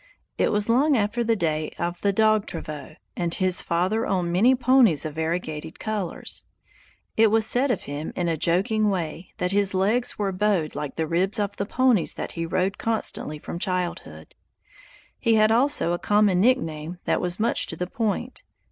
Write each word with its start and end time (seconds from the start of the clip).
It 0.35 0.51
was 0.51 0.67
long 0.67 0.97
after 0.97 1.23
the 1.23 1.35
day 1.35 1.69
of 1.77 2.01
the 2.01 2.11
dog 2.11 2.47
travaux, 2.47 2.95
and 3.15 3.35
his 3.35 3.61
father 3.61 4.07
owned 4.07 4.33
many 4.33 4.55
ponies 4.55 5.05
of 5.05 5.13
variegated 5.13 5.77
colors. 5.77 6.43
It 7.17 7.29
was 7.29 7.45
said 7.45 7.69
of 7.69 7.83
him 7.83 8.11
in 8.15 8.27
a 8.27 8.35
joking 8.35 8.89
way 8.89 9.29
that 9.37 9.51
his 9.51 9.75
legs 9.75 10.17
were 10.17 10.31
bowed 10.31 10.73
like 10.73 10.95
the 10.95 11.05
ribs 11.05 11.37
of 11.37 11.55
the 11.57 11.67
ponies 11.67 12.15
that 12.15 12.31
he 12.31 12.47
rode 12.47 12.79
constantly 12.79 13.37
from 13.37 13.59
childhood. 13.59 14.33
He 15.19 15.35
had 15.35 15.51
also 15.51 15.91
a 15.91 15.99
common 15.99 16.41
nickname 16.41 16.97
that 17.05 17.21
was 17.21 17.39
much 17.39 17.67
to 17.67 17.75
the 17.75 17.85
point. 17.85 18.41